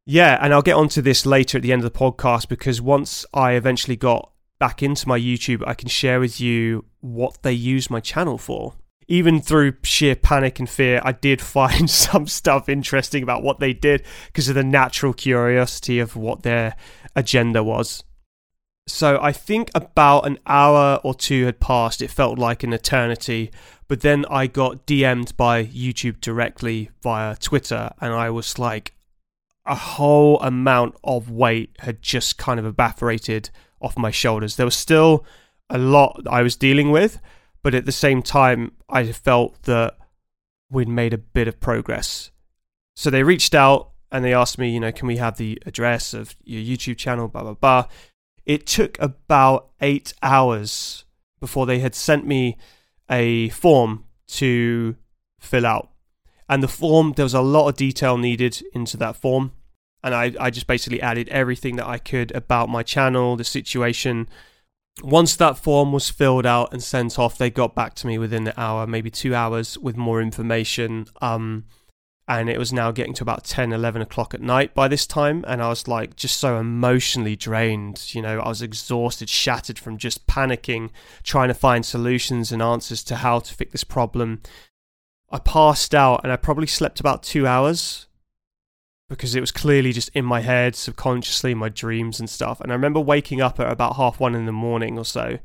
Yeah, 0.04 0.38
and 0.40 0.52
I'll 0.52 0.62
get 0.62 0.74
onto 0.74 1.00
this 1.00 1.24
later 1.24 1.58
at 1.58 1.62
the 1.62 1.72
end 1.72 1.84
of 1.84 1.92
the 1.92 1.98
podcast 1.98 2.48
because 2.48 2.80
once 2.80 3.24
I 3.32 3.52
eventually 3.52 3.96
got 3.96 4.32
back 4.58 4.82
into 4.82 5.08
my 5.08 5.18
YouTube, 5.18 5.62
I 5.66 5.74
can 5.74 5.88
share 5.88 6.18
with 6.18 6.40
you 6.40 6.84
what 7.00 7.42
they 7.42 7.52
use 7.52 7.90
my 7.90 8.00
channel 8.00 8.38
for. 8.38 8.74
Even 9.06 9.40
through 9.40 9.74
sheer 9.82 10.16
panic 10.16 10.58
and 10.58 10.68
fear, 10.68 11.00
I 11.04 11.12
did 11.12 11.40
find 11.58 11.88
some 11.88 12.26
stuff 12.26 12.68
interesting 12.68 13.22
about 13.22 13.42
what 13.42 13.60
they 13.60 13.72
did 13.72 14.04
because 14.26 14.48
of 14.48 14.56
the 14.56 14.64
natural 14.64 15.12
curiosity 15.12 16.00
of 16.00 16.16
what 16.16 16.42
their 16.42 16.74
agenda 17.14 17.62
was. 17.62 18.02
So 18.88 19.20
I 19.22 19.30
think 19.30 19.70
about 19.74 20.26
an 20.26 20.40
hour 20.46 21.00
or 21.04 21.14
two 21.14 21.44
had 21.44 21.60
passed. 21.60 22.02
It 22.02 22.10
felt 22.10 22.38
like 22.38 22.64
an 22.64 22.72
eternity. 22.72 23.52
But 23.86 24.00
then 24.00 24.24
I 24.28 24.48
got 24.48 24.86
DM'd 24.86 25.36
by 25.36 25.64
YouTube 25.64 26.20
directly 26.20 26.90
via 27.02 27.36
Twitter, 27.36 27.90
and 28.00 28.12
I 28.12 28.30
was 28.30 28.58
like, 28.58 28.94
a 29.64 29.74
whole 29.74 30.40
amount 30.40 30.96
of 31.04 31.30
weight 31.30 31.76
had 31.80 32.02
just 32.02 32.38
kind 32.38 32.58
of 32.58 32.66
evaporated 32.66 33.50
off 33.80 33.96
my 33.96 34.10
shoulders. 34.10 34.56
There 34.56 34.66
was 34.66 34.74
still 34.74 35.24
a 35.70 35.78
lot 35.78 36.22
I 36.28 36.42
was 36.42 36.56
dealing 36.56 36.90
with, 36.90 37.20
but 37.62 37.74
at 37.74 37.86
the 37.86 37.92
same 37.92 38.22
time, 38.22 38.72
I 38.88 39.10
felt 39.12 39.62
that 39.64 39.96
we'd 40.70 40.88
made 40.88 41.14
a 41.14 41.18
bit 41.18 41.48
of 41.48 41.60
progress. 41.60 42.30
So 42.96 43.10
they 43.10 43.22
reached 43.22 43.54
out 43.54 43.90
and 44.10 44.24
they 44.24 44.34
asked 44.34 44.58
me, 44.58 44.70
you 44.70 44.80
know, 44.80 44.92
can 44.92 45.06
we 45.06 45.16
have 45.16 45.36
the 45.36 45.62
address 45.64 46.12
of 46.12 46.34
your 46.44 46.60
YouTube 46.60 46.98
channel, 46.98 47.28
blah, 47.28 47.42
blah, 47.42 47.54
blah. 47.54 47.86
It 48.44 48.66
took 48.66 49.00
about 49.00 49.70
eight 49.80 50.12
hours 50.22 51.04
before 51.40 51.66
they 51.66 51.78
had 51.78 51.94
sent 51.94 52.26
me 52.26 52.58
a 53.10 53.48
form 53.50 54.04
to 54.26 54.96
fill 55.38 55.66
out. 55.66 55.91
And 56.48 56.62
the 56.62 56.68
form, 56.68 57.12
there 57.16 57.24
was 57.24 57.34
a 57.34 57.40
lot 57.40 57.68
of 57.68 57.76
detail 57.76 58.16
needed 58.18 58.62
into 58.74 58.96
that 58.98 59.16
form. 59.16 59.52
And 60.04 60.14
I, 60.14 60.32
I 60.38 60.50
just 60.50 60.66
basically 60.66 61.00
added 61.00 61.28
everything 61.28 61.76
that 61.76 61.86
I 61.86 61.98
could 61.98 62.32
about 62.34 62.68
my 62.68 62.82
channel, 62.82 63.36
the 63.36 63.44
situation. 63.44 64.28
Once 65.02 65.36
that 65.36 65.56
form 65.56 65.92
was 65.92 66.10
filled 66.10 66.44
out 66.44 66.72
and 66.72 66.82
sent 66.82 67.18
off, 67.18 67.38
they 67.38 67.50
got 67.50 67.74
back 67.74 67.94
to 67.94 68.06
me 68.06 68.18
within 68.18 68.46
an 68.48 68.54
hour, 68.56 68.86
maybe 68.86 69.10
two 69.10 69.34
hours, 69.34 69.78
with 69.78 69.96
more 69.96 70.20
information. 70.20 71.06
Um, 71.20 71.64
and 72.28 72.48
it 72.48 72.58
was 72.58 72.72
now 72.72 72.90
getting 72.90 73.14
to 73.14 73.22
about 73.22 73.44
10 73.44 73.72
11 73.72 74.00
o'clock 74.02 74.32
at 74.32 74.40
night 74.40 74.74
by 74.74 74.88
this 74.88 75.06
time 75.06 75.44
and 75.46 75.62
i 75.62 75.68
was 75.68 75.88
like 75.88 76.16
just 76.16 76.38
so 76.38 76.58
emotionally 76.58 77.36
drained 77.36 78.14
you 78.14 78.22
know 78.22 78.40
i 78.40 78.48
was 78.48 78.62
exhausted 78.62 79.28
shattered 79.28 79.78
from 79.78 79.96
just 79.98 80.26
panicking 80.26 80.90
trying 81.22 81.48
to 81.48 81.54
find 81.54 81.84
solutions 81.84 82.52
and 82.52 82.62
answers 82.62 83.02
to 83.02 83.16
how 83.16 83.38
to 83.38 83.54
fix 83.54 83.72
this 83.72 83.84
problem 83.84 84.40
i 85.32 85.38
passed 85.38 85.94
out 85.94 86.20
and 86.22 86.32
i 86.32 86.36
probably 86.36 86.66
slept 86.66 87.00
about 87.00 87.22
two 87.22 87.46
hours 87.46 88.06
because 89.08 89.34
it 89.34 89.40
was 89.40 89.52
clearly 89.52 89.92
just 89.92 90.08
in 90.10 90.24
my 90.24 90.40
head 90.40 90.74
subconsciously 90.76 91.54
my 91.54 91.68
dreams 91.68 92.20
and 92.20 92.30
stuff 92.30 92.60
and 92.60 92.70
i 92.70 92.74
remember 92.74 93.00
waking 93.00 93.40
up 93.40 93.58
at 93.58 93.70
about 93.70 93.96
half 93.96 94.20
one 94.20 94.34
in 94.34 94.46
the 94.46 94.52
morning 94.52 94.98
or 94.98 95.04
so 95.04 95.38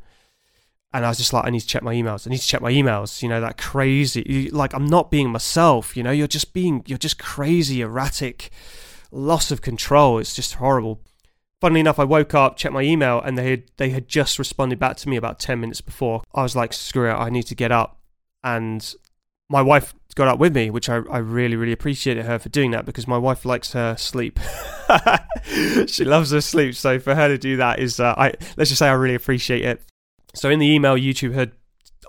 and 0.93 1.05
I 1.05 1.09
was 1.09 1.17
just 1.17 1.33
like, 1.33 1.45
I 1.45 1.49
need 1.49 1.59
to 1.59 1.67
check 1.67 1.83
my 1.83 1.93
emails. 1.93 2.25
I 2.25 2.31
need 2.31 2.39
to 2.39 2.47
check 2.47 2.61
my 2.61 2.71
emails. 2.71 3.21
You 3.21 3.29
know, 3.29 3.41
that 3.41 3.57
crazy, 3.57 4.49
like, 4.51 4.73
I'm 4.73 4.85
not 4.85 5.11
being 5.11 5.29
myself. 5.29 5.97
You 5.97 6.03
know, 6.03 6.11
you're 6.11 6.27
just 6.27 6.53
being, 6.53 6.83
you're 6.85 6.97
just 6.97 7.19
crazy, 7.19 7.81
erratic, 7.81 8.49
loss 9.11 9.51
of 9.51 9.61
control. 9.61 10.17
It's 10.17 10.33
just 10.33 10.55
horrible. 10.55 11.01
Funnily 11.59 11.81
enough, 11.81 11.99
I 11.99 12.03
woke 12.03 12.33
up, 12.33 12.55
checked 12.55 12.73
my 12.73 12.83
email, 12.83 13.19
and 13.19 13.37
they 13.37 13.49
had, 13.49 13.63
they 13.77 13.89
had 13.89 14.07
just 14.07 14.39
responded 14.39 14.79
back 14.79 14.95
to 14.97 15.09
me 15.09 15.17
about 15.17 15.39
10 15.39 15.59
minutes 15.59 15.81
before. 15.81 16.23
I 16.33 16.43
was 16.43 16.55
like, 16.55 16.71
screw 16.71 17.09
it, 17.09 17.15
I 17.15 17.29
need 17.29 17.43
to 17.43 17.55
get 17.55 17.71
up. 17.71 17.99
And 18.43 18.93
my 19.49 19.61
wife 19.61 19.93
got 20.15 20.27
up 20.27 20.39
with 20.39 20.55
me, 20.55 20.69
which 20.69 20.89
I, 20.89 20.95
I 21.09 21.19
really, 21.19 21.55
really 21.55 21.71
appreciated 21.71 22.25
her 22.25 22.39
for 22.39 22.49
doing 22.49 22.71
that 22.71 22.85
because 22.85 23.07
my 23.07 23.17
wife 23.17 23.45
likes 23.45 23.73
her 23.73 23.95
sleep. 23.95 24.39
she 25.87 26.03
loves 26.03 26.31
her 26.31 26.41
sleep. 26.41 26.75
So 26.75 26.99
for 26.99 27.15
her 27.15 27.27
to 27.27 27.37
do 27.37 27.57
that 27.57 27.79
is, 27.79 27.99
uh, 27.99 28.13
I 28.17 28.33
let's 28.57 28.69
just 28.69 28.79
say 28.79 28.89
I 28.89 28.93
really 28.93 29.15
appreciate 29.15 29.63
it. 29.63 29.81
So 30.33 30.49
in 30.49 30.59
the 30.59 30.67
email, 30.67 30.95
YouTube 30.95 31.33
had 31.33 31.53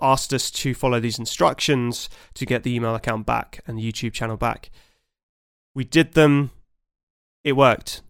asked 0.03 0.33
us 0.33 0.51
to 0.51 0.75
follow 0.75 1.01
these 1.01 1.19
instructions 1.19 2.09
to 2.35 2.47
get 2.47 2.63
the 2.63 2.75
email 2.75 2.95
account 2.95 3.27
back 3.27 3.61
and 3.67 3.79
the 3.79 3.93
YouTube 3.93 4.13
channel 4.13 4.37
back. 4.37 4.71
We 5.75 5.85
did 5.85 6.15
them. 6.15 6.51
It 7.45 7.53
worked. 7.53 8.03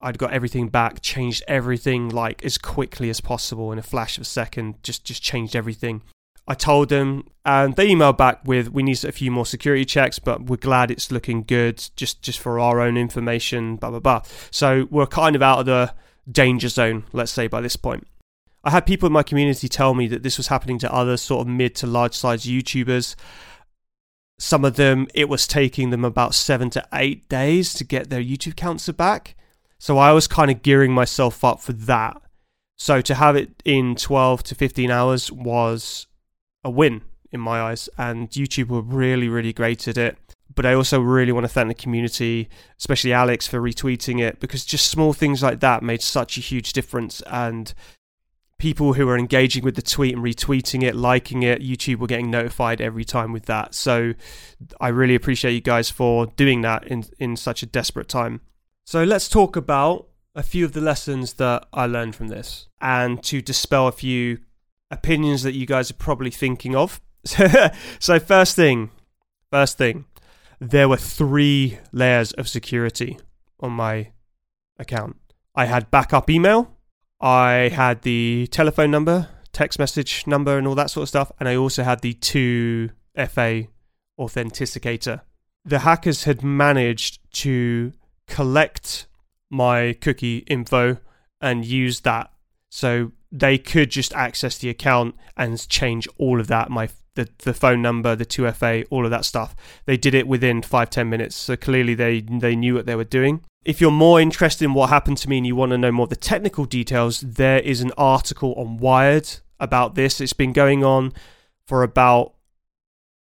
I'd 0.00 0.18
got 0.18 0.32
everything 0.32 0.68
back, 0.68 1.00
changed 1.00 1.42
everything 1.48 2.10
like 2.10 2.44
as 2.44 2.58
quickly 2.58 3.10
as 3.10 3.20
possible 3.20 3.72
in 3.72 3.78
a 3.78 3.82
flash 3.82 4.18
of 4.18 4.22
a 4.22 4.26
second, 4.26 4.82
just 4.82 5.04
just 5.04 5.22
changed 5.22 5.56
everything. 5.56 6.02
I 6.48 6.54
told 6.54 6.88
them 6.88 7.24
and 7.44 7.74
they 7.76 7.88
emailed 7.88 8.18
back 8.18 8.40
with 8.44 8.70
we 8.70 8.82
need 8.82 9.04
a 9.04 9.12
few 9.12 9.30
more 9.30 9.46
security 9.46 9.84
checks, 9.84 10.18
but 10.18 10.44
we're 10.44 10.56
glad 10.56 10.90
it's 10.90 11.10
looking 11.10 11.42
good 11.42 11.84
just 11.96 12.22
just 12.22 12.38
for 12.38 12.60
our 12.60 12.80
own 12.80 12.96
information, 12.96 13.76
blah 13.76 13.90
blah 13.90 14.00
blah. 14.00 14.22
So 14.50 14.88
we're 14.90 15.06
kind 15.06 15.36
of 15.36 15.42
out 15.42 15.60
of 15.60 15.66
the 15.66 15.94
danger 16.30 16.68
zone, 16.68 17.04
let's 17.12 17.32
say 17.32 17.46
by 17.46 17.60
this 17.60 17.76
point. 17.76 18.06
I 18.64 18.70
had 18.70 18.86
people 18.86 19.06
in 19.06 19.12
my 19.12 19.22
community 19.22 19.68
tell 19.68 19.94
me 19.94 20.08
that 20.08 20.24
this 20.24 20.36
was 20.36 20.48
happening 20.48 20.78
to 20.80 20.92
other 20.92 21.16
sort 21.16 21.42
of 21.42 21.52
mid 21.52 21.74
to 21.76 21.86
large 21.86 22.14
size 22.14 22.46
YouTubers. 22.46 23.14
Some 24.38 24.64
of 24.64 24.76
them, 24.76 25.06
it 25.14 25.28
was 25.28 25.46
taking 25.46 25.90
them 25.90 26.04
about 26.04 26.34
seven 26.34 26.68
to 26.70 26.84
eight 26.92 27.28
days 27.28 27.72
to 27.74 27.84
get 27.84 28.10
their 28.10 28.20
YouTube 28.20 28.56
counts 28.56 28.88
back. 28.90 29.36
So 29.78 29.98
I 29.98 30.12
was 30.12 30.26
kind 30.26 30.50
of 30.50 30.62
gearing 30.62 30.92
myself 30.92 31.44
up 31.44 31.60
for 31.60 31.72
that. 31.74 32.20
So 32.76 33.00
to 33.00 33.14
have 33.14 33.36
it 33.36 33.62
in 33.64 33.94
12 33.94 34.42
to 34.42 34.54
15 34.54 34.90
hours 34.90 35.30
was 35.30 36.06
a 36.66 36.70
win 36.70 37.02
in 37.30 37.40
my 37.40 37.60
eyes. 37.60 37.88
And 37.96 38.28
YouTube 38.30 38.68
were 38.68 38.82
really, 38.82 39.28
really 39.28 39.52
great 39.52 39.88
at 39.88 39.96
it. 39.96 40.18
But 40.54 40.66
I 40.66 40.74
also 40.74 41.00
really 41.00 41.32
want 41.32 41.44
to 41.44 41.48
thank 41.48 41.68
the 41.68 41.74
community, 41.74 42.48
especially 42.78 43.12
Alex, 43.12 43.46
for 43.46 43.60
retweeting 43.60 44.20
it 44.20 44.40
because 44.40 44.64
just 44.64 44.88
small 44.88 45.12
things 45.12 45.42
like 45.42 45.60
that 45.60 45.82
made 45.82 46.02
such 46.02 46.38
a 46.38 46.40
huge 46.40 46.72
difference. 46.72 47.22
And 47.26 47.72
people 48.58 48.94
who 48.94 49.08
are 49.08 49.18
engaging 49.18 49.64
with 49.64 49.76
the 49.76 49.82
tweet 49.82 50.14
and 50.14 50.24
retweeting 50.24 50.82
it, 50.82 50.96
liking 50.96 51.42
it, 51.42 51.60
YouTube 51.60 51.98
were 51.98 52.06
getting 52.06 52.30
notified 52.30 52.80
every 52.80 53.04
time 53.04 53.32
with 53.32 53.46
that. 53.46 53.74
So 53.74 54.14
I 54.80 54.88
really 54.88 55.14
appreciate 55.14 55.52
you 55.52 55.60
guys 55.60 55.90
for 55.90 56.26
doing 56.36 56.62
that 56.62 56.86
in 56.86 57.04
in 57.18 57.36
such 57.36 57.62
a 57.62 57.66
desperate 57.66 58.08
time. 58.08 58.40
So 58.84 59.04
let's 59.04 59.28
talk 59.28 59.56
about 59.56 60.08
a 60.34 60.42
few 60.42 60.64
of 60.64 60.72
the 60.72 60.80
lessons 60.80 61.34
that 61.34 61.66
I 61.72 61.86
learned 61.86 62.14
from 62.14 62.28
this 62.28 62.68
and 62.80 63.22
to 63.24 63.42
dispel 63.42 63.88
a 63.88 63.92
few 63.92 64.38
opinions 64.90 65.42
that 65.42 65.54
you 65.54 65.66
guys 65.66 65.90
are 65.90 65.94
probably 65.94 66.30
thinking 66.30 66.74
of. 66.74 67.00
so 67.98 68.18
first 68.18 68.56
thing, 68.56 68.90
first 69.50 69.78
thing, 69.78 70.04
there 70.60 70.88
were 70.88 70.96
three 70.96 71.78
layers 71.92 72.32
of 72.32 72.48
security 72.48 73.18
on 73.60 73.72
my 73.72 74.12
account. 74.78 75.16
I 75.54 75.64
had 75.66 75.90
backup 75.90 76.30
email, 76.30 76.76
I 77.20 77.70
had 77.72 78.02
the 78.02 78.46
telephone 78.50 78.90
number, 78.90 79.28
text 79.52 79.78
message 79.78 80.26
number, 80.26 80.58
and 80.58 80.66
all 80.66 80.74
that 80.74 80.90
sort 80.90 81.04
of 81.04 81.08
stuff. 81.08 81.32
And 81.40 81.48
I 81.48 81.56
also 81.56 81.82
had 81.82 82.02
the 82.02 82.14
2FA 82.14 83.68
authenticator. 84.18 85.22
The 85.64 85.80
hackers 85.80 86.24
had 86.24 86.44
managed 86.44 87.20
to 87.40 87.92
collect 88.26 89.06
my 89.50 89.94
cookie 90.00 90.38
info 90.46 90.98
and 91.40 91.64
use 91.64 92.00
that. 92.00 92.30
So 92.70 93.12
they 93.32 93.58
could 93.58 93.90
just 93.90 94.14
access 94.14 94.58
the 94.58 94.68
account 94.68 95.14
and 95.36 95.68
change 95.68 96.08
all 96.18 96.40
of 96.40 96.46
that 96.48 96.70
my 96.70 96.88
the, 97.16 97.28
the 97.38 97.54
phone 97.54 97.82
number, 97.82 98.14
the 98.14 98.24
2FA, 98.26 98.86
all 98.90 99.04
of 99.04 99.10
that 99.10 99.24
stuff. 99.24 99.56
They 99.86 99.96
did 99.96 100.14
it 100.14 100.28
within 100.28 100.62
five 100.62 100.90
ten 100.90 101.10
minutes. 101.10 101.34
So 101.34 101.56
clearly 101.56 101.94
they, 101.94 102.20
they 102.20 102.54
knew 102.54 102.74
what 102.74 102.86
they 102.86 102.94
were 102.94 103.04
doing. 103.04 103.42
If 103.64 103.80
you're 103.80 103.90
more 103.90 104.20
interested 104.20 104.64
in 104.64 104.74
what 104.74 104.90
happened 104.90 105.18
to 105.18 105.28
me 105.28 105.38
and 105.38 105.46
you 105.46 105.56
want 105.56 105.72
to 105.72 105.78
know 105.78 105.90
more 105.90 106.04
of 106.04 106.10
the 106.10 106.16
technical 106.16 106.66
details, 106.66 107.20
there 107.20 107.58
is 107.58 107.80
an 107.80 107.90
article 107.98 108.54
on 108.54 108.76
Wired 108.76 109.28
about 109.58 109.96
this. 109.96 110.20
It's 110.20 110.32
been 110.32 110.52
going 110.52 110.84
on 110.84 111.12
for 111.66 111.82
about 111.82 112.34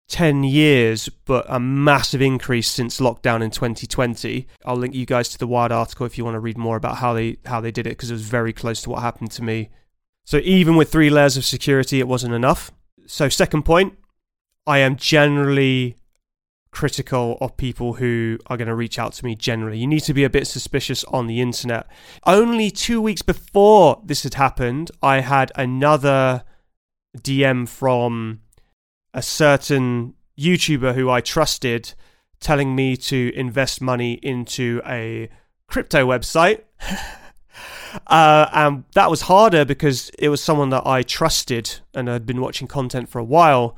10 0.07 0.43
years, 0.43 1.09
but 1.25 1.45
a 1.49 1.59
massive 1.59 2.21
increase 2.21 2.69
since 2.69 2.99
lockdown 2.99 3.41
in 3.41 3.49
2020. 3.49 4.47
I'll 4.63 4.75
link 4.75 4.93
you 4.93 5.05
guys 5.05 5.29
to 5.29 5.37
the 5.37 5.47
Wired 5.47 5.71
article 5.71 6.05
if 6.05 6.17
you 6.17 6.23
want 6.23 6.35
to 6.35 6.39
read 6.39 6.57
more 6.57 6.77
about 6.77 6.97
how 6.97 7.13
they 7.13 7.37
how 7.45 7.59
they 7.59 7.71
did 7.71 7.87
it 7.87 7.91
because 7.91 8.11
it 8.11 8.15
was 8.15 8.21
very 8.21 8.53
close 8.53 8.81
to 8.83 8.89
what 8.89 9.01
happened 9.01 9.31
to 9.31 9.43
me. 9.43 9.69
So 10.25 10.37
even 10.37 10.75
with 10.75 10.91
three 10.91 11.09
layers 11.09 11.37
of 11.37 11.45
security, 11.45 11.99
it 11.99 12.07
wasn't 12.07 12.33
enough. 12.33 12.71
So 13.05 13.29
second 13.29 13.63
point, 13.63 13.97
I 14.65 14.79
am 14.79 14.95
generally 14.95 15.97
critical 16.71 17.37
of 17.41 17.57
people 17.57 17.93
who 17.93 18.39
are 18.47 18.57
going 18.57 18.67
to 18.67 18.75
reach 18.75 18.97
out 18.97 19.13
to 19.13 19.25
me 19.25 19.35
generally. 19.35 19.77
You 19.77 19.87
need 19.87 20.03
to 20.03 20.13
be 20.13 20.23
a 20.23 20.29
bit 20.29 20.47
suspicious 20.47 21.03
on 21.05 21.27
the 21.27 21.41
internet. 21.41 21.87
Only 22.25 22.71
two 22.71 23.01
weeks 23.01 23.21
before 23.21 24.01
this 24.05 24.23
had 24.23 24.35
happened, 24.35 24.89
I 25.01 25.19
had 25.19 25.51
another 25.55 26.43
DM 27.17 27.67
from 27.67 28.41
a 29.13 29.21
certain 29.21 30.13
YouTuber 30.39 30.95
who 30.95 31.09
I 31.09 31.21
trusted 31.21 31.93
telling 32.39 32.75
me 32.75 32.95
to 32.97 33.31
invest 33.35 33.81
money 33.81 34.13
into 34.13 34.81
a 34.85 35.29
crypto 35.67 36.07
website. 36.07 36.61
uh, 38.07 38.49
and 38.53 38.83
that 38.93 39.09
was 39.09 39.21
harder 39.21 39.65
because 39.65 40.09
it 40.19 40.29
was 40.29 40.41
someone 40.41 40.69
that 40.69 40.85
I 40.85 41.03
trusted 41.03 41.79
and 41.93 42.07
had 42.07 42.25
been 42.25 42.41
watching 42.41 42.67
content 42.67 43.09
for 43.09 43.19
a 43.19 43.23
while. 43.23 43.77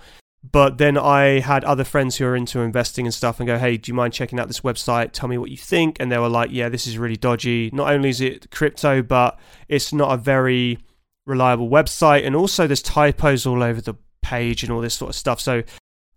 But 0.51 0.77
then 0.77 0.97
I 0.97 1.39
had 1.39 1.63
other 1.63 1.85
friends 1.85 2.17
who 2.17 2.25
are 2.25 2.35
into 2.35 2.59
investing 2.59 3.05
and 3.05 3.13
stuff 3.13 3.39
and 3.39 3.47
go, 3.47 3.57
hey, 3.57 3.77
do 3.77 3.89
you 3.89 3.93
mind 3.93 4.13
checking 4.13 4.39
out 4.39 4.47
this 4.47 4.59
website? 4.59 5.11
Tell 5.13 5.29
me 5.29 5.37
what 5.37 5.49
you 5.49 5.57
think. 5.57 5.97
And 5.99 6.11
they 6.11 6.17
were 6.17 6.27
like, 6.27 6.49
yeah, 6.51 6.67
this 6.67 6.85
is 6.85 6.97
really 6.97 7.15
dodgy. 7.15 7.69
Not 7.71 7.93
only 7.93 8.09
is 8.09 8.19
it 8.19 8.51
crypto, 8.51 9.01
but 9.01 9.39
it's 9.69 9.93
not 9.93 10.11
a 10.11 10.17
very 10.17 10.79
reliable 11.25 11.69
website. 11.69 12.25
And 12.25 12.35
also, 12.35 12.67
there's 12.67 12.81
typos 12.81 13.45
all 13.45 13.63
over 13.63 13.79
the 13.79 13.95
page 14.21 14.63
and 14.63 14.71
all 14.71 14.81
this 14.81 14.95
sort 14.95 15.09
of 15.09 15.15
stuff. 15.15 15.39
So 15.39 15.63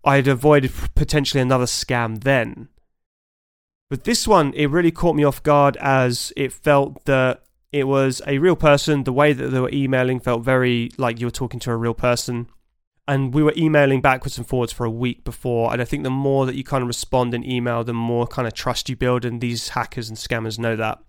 I'd 0.03 0.27
avoided 0.27 0.71
potentially 0.93 1.41
another 1.41 1.65
scam 1.65 2.23
then. 2.23 2.67
But 3.89 4.03
this 4.03 4.27
one, 4.27 4.53
it 4.53 4.67
really 4.67 4.91
caught 4.91 5.15
me 5.15 5.23
off 5.23 5.41
guard 5.41 5.77
as 5.77 6.33
it 6.35 6.51
felt 6.51 7.05
that 7.05 7.43
it 7.77 7.87
was 7.87 8.21
a 8.25 8.39
real 8.39 8.55
person. 8.55 9.03
The 9.03 9.13
way 9.13 9.33
that 9.33 9.47
they 9.49 9.59
were 9.59 9.71
emailing 9.71 10.19
felt 10.19 10.43
very 10.43 10.91
like 10.97 11.19
you 11.19 11.27
were 11.27 11.31
talking 11.31 11.59
to 11.61 11.71
a 11.71 11.77
real 11.77 11.93
person. 11.93 12.47
And 13.07 13.33
we 13.33 13.41
were 13.41 13.53
emailing 13.55 14.01
backwards 14.01 14.37
and 14.37 14.45
forwards 14.45 14.73
for 14.73 14.85
a 14.85 14.91
week 14.91 15.23
before 15.23 15.71
and 15.71 15.81
i 15.81 15.85
think 15.85 16.03
the 16.03 16.09
more 16.09 16.45
that 16.45 16.55
you 16.55 16.63
kind 16.65 16.81
of 16.81 16.89
respond 16.89 17.33
in 17.33 17.49
email 17.49 17.81
the 17.85 17.93
more 17.93 18.27
kind 18.27 18.45
of 18.45 18.53
trust 18.53 18.89
you 18.89 18.97
build 18.97 19.23
and 19.23 19.39
these 19.39 19.69
hackers 19.69 20.09
and 20.09 20.17
scammers 20.17 20.59
know 20.59 20.75
that. 20.75 20.99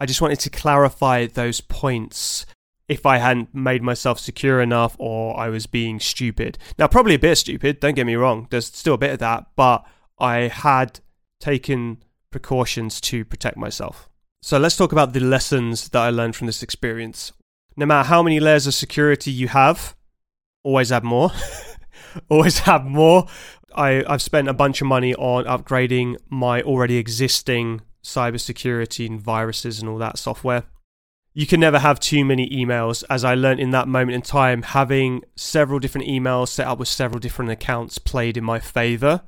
I 0.00 0.06
just 0.06 0.22
wanted 0.22 0.40
to 0.40 0.50
clarify 0.50 1.26
those 1.26 1.60
points 1.60 2.46
if 2.88 3.04
i 3.04 3.18
hadn't 3.18 3.54
made 3.54 3.82
myself 3.82 4.18
secure 4.18 4.62
enough 4.62 4.96
or 4.98 5.38
i 5.38 5.50
was 5.50 5.66
being 5.66 6.00
stupid. 6.00 6.56
Now 6.78 6.88
probably 6.88 7.14
a 7.14 7.18
bit 7.18 7.36
stupid 7.36 7.78
don't 7.78 7.94
get 7.94 8.06
me 8.06 8.14
wrong 8.14 8.46
there's 8.48 8.66
still 8.66 8.94
a 8.94 8.98
bit 8.98 9.12
of 9.12 9.18
that 9.18 9.48
but 9.54 9.84
i 10.18 10.48
had 10.48 11.00
taken 11.40 12.02
precautions 12.30 13.02
to 13.02 13.26
protect 13.26 13.58
myself 13.58 14.07
so 14.42 14.58
let's 14.58 14.76
talk 14.76 14.92
about 14.92 15.12
the 15.12 15.20
lessons 15.20 15.88
that 15.88 16.00
i 16.00 16.10
learned 16.10 16.36
from 16.36 16.46
this 16.46 16.62
experience 16.62 17.32
no 17.76 17.86
matter 17.86 18.08
how 18.08 18.22
many 18.22 18.40
layers 18.40 18.66
of 18.66 18.74
security 18.74 19.30
you 19.30 19.48
have 19.48 19.94
always 20.62 20.90
have 20.90 21.04
more. 21.04 21.30
always 22.28 22.60
have 22.60 22.84
more. 22.84 23.26
I, 23.74 24.04
I've 24.06 24.22
spent 24.22 24.48
a 24.48 24.52
bunch 24.52 24.80
of 24.80 24.86
money 24.86 25.14
on 25.14 25.44
upgrading 25.44 26.16
my 26.28 26.62
already 26.62 26.96
existing 26.96 27.82
cybersecurity 28.02 29.06
and 29.06 29.20
viruses 29.20 29.80
and 29.80 29.88
all 29.88 29.98
that 29.98 30.18
software. 30.18 30.64
You 31.34 31.46
can 31.46 31.60
never 31.60 31.78
have 31.78 32.00
too 32.00 32.24
many 32.24 32.48
emails, 32.50 33.04
as 33.08 33.22
I 33.24 33.34
learned 33.34 33.60
in 33.60 33.70
that 33.70 33.86
moment 33.86 34.16
in 34.16 34.22
time, 34.22 34.62
having 34.62 35.22
several 35.36 35.78
different 35.78 36.08
emails 36.08 36.48
set 36.48 36.66
up 36.66 36.78
with 36.78 36.88
several 36.88 37.20
different 37.20 37.50
accounts 37.50 37.98
played 37.98 38.36
in 38.36 38.44
my 38.44 38.58
favor. 38.58 39.22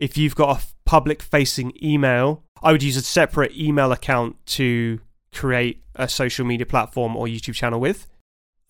If 0.00 0.16
you've 0.16 0.34
got 0.34 0.60
a 0.60 0.66
public 0.84 1.22
facing 1.22 1.72
email, 1.82 2.44
I 2.62 2.72
would 2.72 2.82
use 2.82 2.96
a 2.96 3.02
separate 3.02 3.56
email 3.56 3.92
account 3.92 4.36
to 4.46 5.00
create 5.32 5.82
a 5.94 6.08
social 6.08 6.44
media 6.44 6.66
platform 6.66 7.16
or 7.16 7.26
YouTube 7.26 7.54
channel 7.54 7.80
with. 7.80 8.06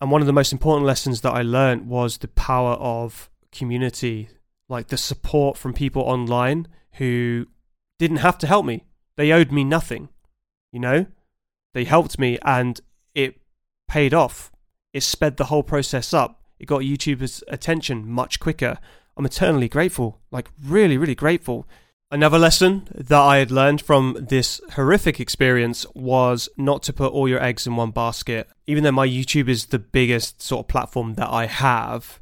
And 0.01 0.11
one 0.11 0.21
of 0.21 0.27
the 0.27 0.33
most 0.33 0.51
important 0.51 0.85
lessons 0.85 1.21
that 1.21 1.31
I 1.31 1.41
learned 1.41 1.87
was 1.87 2.17
the 2.17 2.27
power 2.27 2.73
of 2.73 3.29
community, 3.51 4.29
like 4.67 4.87
the 4.87 4.97
support 4.97 5.57
from 5.57 5.73
people 5.73 6.01
online 6.01 6.67
who 6.93 7.47
didn't 7.97 8.17
have 8.17 8.37
to 8.39 8.47
help 8.47 8.65
me. 8.65 8.83
They 9.15 9.31
owed 9.31 9.51
me 9.51 9.63
nothing, 9.63 10.09
you 10.71 10.79
know? 10.79 11.05
They 11.73 11.85
helped 11.85 12.19
me 12.19 12.37
and 12.43 12.79
it 13.13 13.39
paid 13.87 14.13
off. 14.13 14.51
It 14.93 15.03
sped 15.03 15.37
the 15.37 15.45
whole 15.45 15.63
process 15.63 16.13
up. 16.13 16.41
It 16.59 16.67
got 16.67 16.81
YouTubers' 16.81 17.43
attention 17.47 18.09
much 18.09 18.39
quicker. 18.39 18.77
I'm 19.17 19.25
eternally 19.25 19.69
grateful, 19.69 20.19
like 20.31 20.49
really, 20.63 20.97
really 20.97 21.15
grateful. 21.15 21.67
Another 22.11 22.37
lesson 22.37 22.87
that 22.93 23.19
I 23.19 23.37
had 23.37 23.49
learned 23.49 23.81
from 23.81 24.27
this 24.29 24.61
horrific 24.73 25.19
experience 25.19 25.85
was 25.95 26.47
not 26.55 26.83
to 26.83 26.93
put 26.93 27.11
all 27.11 27.27
your 27.27 27.41
eggs 27.41 27.65
in 27.65 27.75
one 27.75 27.91
basket. 27.91 28.47
Even 28.67 28.83
though 28.83 28.91
my 28.91 29.07
YouTube 29.07 29.49
is 29.49 29.67
the 29.67 29.79
biggest 29.79 30.41
sort 30.41 30.65
of 30.65 30.67
platform 30.67 31.15
that 31.15 31.29
I 31.29 31.47
have, 31.47 32.19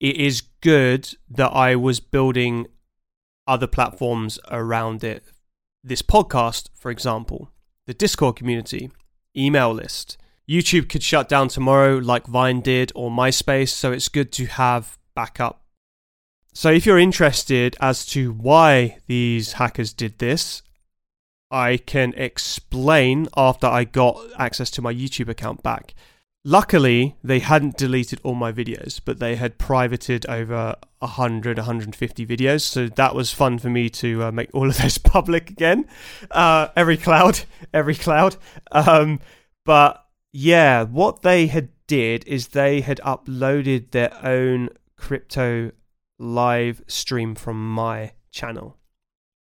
it 0.00 0.16
is 0.16 0.42
good 0.62 1.14
that 1.28 1.50
I 1.50 1.76
was 1.76 2.00
building 2.00 2.68
other 3.46 3.66
platforms 3.66 4.38
around 4.50 5.04
it. 5.04 5.24
This 5.84 6.02
podcast, 6.02 6.70
for 6.74 6.90
example, 6.90 7.50
the 7.86 7.94
Discord 7.94 8.36
community, 8.36 8.90
email 9.36 9.72
list. 9.72 10.16
YouTube 10.48 10.88
could 10.88 11.02
shut 11.02 11.28
down 11.28 11.48
tomorrow 11.48 11.98
like 11.98 12.26
Vine 12.26 12.60
did 12.60 12.90
or 12.94 13.10
MySpace, 13.10 13.68
so 13.68 13.92
it's 13.92 14.08
good 14.08 14.32
to 14.32 14.46
have 14.46 14.98
backup 15.14 15.62
so, 16.52 16.70
if 16.70 16.84
you're 16.84 16.98
interested 16.98 17.76
as 17.80 18.04
to 18.06 18.32
why 18.32 18.98
these 19.06 19.54
hackers 19.54 19.92
did 19.92 20.18
this, 20.18 20.62
I 21.50 21.78
can 21.78 22.12
explain 22.14 23.28
after 23.36 23.66
I 23.66 23.84
got 23.84 24.20
access 24.38 24.70
to 24.72 24.82
my 24.82 24.94
YouTube 24.94 25.28
account 25.28 25.62
back. 25.62 25.94
Luckily, 26.44 27.16
they 27.22 27.40
hadn't 27.40 27.76
deleted 27.76 28.20
all 28.22 28.34
my 28.34 28.50
videos, 28.50 29.00
but 29.04 29.18
they 29.18 29.36
had 29.36 29.58
privated 29.58 30.24
over 30.26 30.74
100, 31.00 31.58
150 31.58 32.26
videos. 32.26 32.62
So 32.62 32.88
that 32.88 33.14
was 33.14 33.32
fun 33.32 33.58
for 33.58 33.68
me 33.68 33.90
to 33.90 34.24
uh, 34.24 34.32
make 34.32 34.48
all 34.54 34.68
of 34.68 34.78
those 34.78 34.98
public 34.98 35.50
again. 35.50 35.86
Uh, 36.30 36.68
every 36.76 36.96
cloud, 36.96 37.40
every 37.74 37.94
cloud. 37.94 38.36
Um, 38.72 39.20
but 39.66 40.06
yeah, 40.32 40.84
what 40.84 41.22
they 41.22 41.48
had 41.48 41.68
did 41.86 42.26
is 42.26 42.48
they 42.48 42.80
had 42.80 43.00
uploaded 43.04 43.90
their 43.90 44.16
own 44.24 44.70
crypto 44.96 45.72
live 46.20 46.82
stream 46.86 47.34
from 47.34 47.72
my 47.72 48.12
channel. 48.30 48.76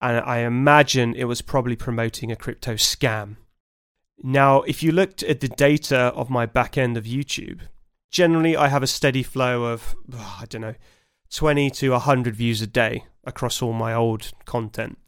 And 0.00 0.20
I 0.24 0.38
imagine 0.38 1.14
it 1.14 1.24
was 1.24 1.40
probably 1.40 1.74
promoting 1.74 2.30
a 2.30 2.36
crypto 2.36 2.74
scam. 2.74 3.36
Now, 4.22 4.62
if 4.62 4.82
you 4.82 4.92
looked 4.92 5.22
at 5.22 5.40
the 5.40 5.48
data 5.48 6.12
of 6.14 6.30
my 6.30 6.46
back 6.46 6.76
end 6.76 6.96
of 6.96 7.04
YouTube, 7.04 7.60
generally 8.10 8.56
I 8.56 8.68
have 8.68 8.82
a 8.82 8.86
steady 8.86 9.22
flow 9.22 9.64
of, 9.64 9.96
oh, 10.12 10.38
I 10.40 10.44
don't 10.46 10.60
know, 10.60 10.74
20 11.34 11.70
to 11.70 11.90
100 11.90 12.36
views 12.36 12.62
a 12.62 12.66
day 12.66 13.04
across 13.24 13.60
all 13.60 13.72
my 13.72 13.92
old 13.92 14.32
content. 14.44 14.98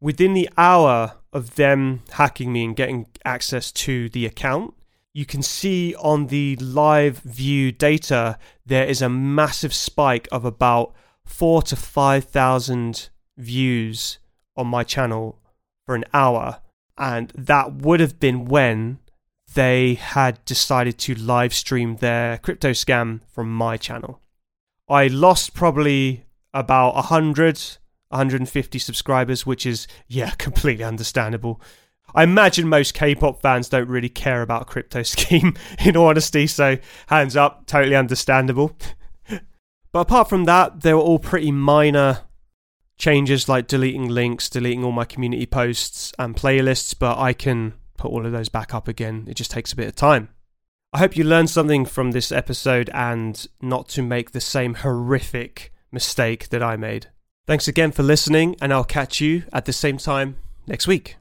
Within 0.00 0.34
the 0.34 0.50
hour 0.58 1.14
of 1.32 1.54
them 1.54 2.02
hacking 2.12 2.52
me 2.52 2.64
and 2.64 2.76
getting 2.76 3.06
access 3.24 3.72
to 3.72 4.08
the 4.10 4.26
account, 4.26 4.74
you 5.16 5.24
can 5.24 5.42
see 5.42 5.94
on 5.94 6.26
the 6.26 6.54
live 6.56 7.20
view 7.20 7.72
data 7.72 8.38
there 8.66 8.84
is 8.84 9.00
a 9.00 9.08
massive 9.08 9.72
spike 9.72 10.28
of 10.30 10.44
about 10.44 10.94
four 11.24 11.62
to 11.62 11.74
five 11.74 12.24
thousand 12.24 13.08
views 13.38 14.18
on 14.58 14.66
my 14.66 14.84
channel 14.84 15.40
for 15.86 15.94
an 15.94 16.04
hour, 16.12 16.60
and 16.98 17.32
that 17.34 17.76
would 17.76 17.98
have 17.98 18.20
been 18.20 18.44
when 18.44 18.98
they 19.54 19.94
had 19.94 20.44
decided 20.44 20.98
to 20.98 21.14
live 21.14 21.54
stream 21.54 21.96
their 21.96 22.36
crypto 22.36 22.72
scam 22.72 23.22
from 23.26 23.50
my 23.50 23.78
channel. 23.78 24.20
I 24.86 25.06
lost 25.06 25.54
probably 25.54 26.26
about 26.52 26.94
100, 26.94 27.58
150 28.10 28.78
subscribers, 28.78 29.46
which 29.46 29.64
is, 29.64 29.88
yeah, 30.08 30.30
completely 30.38 30.84
understandable. 30.84 31.62
I 32.16 32.22
imagine 32.22 32.66
most 32.66 32.94
K-pop 32.94 33.42
fans 33.42 33.68
don't 33.68 33.88
really 33.88 34.08
care 34.08 34.40
about 34.40 34.66
crypto 34.66 35.02
scheme, 35.04 35.54
in 35.84 35.96
honesty. 35.96 36.46
So 36.46 36.78
hands 37.08 37.36
up, 37.36 37.66
totally 37.66 37.94
understandable. 37.94 38.76
but 39.92 40.00
apart 40.00 40.28
from 40.28 40.44
that, 40.44 40.80
they 40.80 40.94
were 40.94 41.00
all 41.00 41.18
pretty 41.18 41.52
minor 41.52 42.20
changes, 42.96 43.50
like 43.50 43.66
deleting 43.66 44.08
links, 44.08 44.48
deleting 44.48 44.82
all 44.82 44.92
my 44.92 45.04
community 45.04 45.44
posts 45.44 46.12
and 46.18 46.34
playlists. 46.34 46.94
But 46.98 47.18
I 47.18 47.34
can 47.34 47.74
put 47.98 48.10
all 48.10 48.24
of 48.24 48.32
those 48.32 48.48
back 48.48 48.74
up 48.74 48.88
again. 48.88 49.26
It 49.28 49.34
just 49.34 49.50
takes 49.50 49.74
a 49.74 49.76
bit 49.76 49.88
of 49.88 49.94
time. 49.94 50.30
I 50.94 50.98
hope 50.98 51.16
you 51.16 51.24
learned 51.24 51.50
something 51.50 51.84
from 51.84 52.12
this 52.12 52.32
episode 52.32 52.88
and 52.94 53.46
not 53.60 53.88
to 53.90 54.02
make 54.02 54.30
the 54.30 54.40
same 54.40 54.74
horrific 54.74 55.70
mistake 55.92 56.48
that 56.48 56.62
I 56.62 56.76
made. 56.76 57.08
Thanks 57.46 57.68
again 57.68 57.92
for 57.92 58.02
listening, 58.02 58.56
and 58.62 58.72
I'll 58.72 58.84
catch 58.84 59.20
you 59.20 59.42
at 59.52 59.66
the 59.66 59.72
same 59.74 59.98
time 59.98 60.36
next 60.66 60.86
week. 60.86 61.16